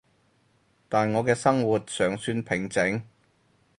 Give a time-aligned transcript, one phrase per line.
[0.89, 3.03] 但我嘅生活尚算平靜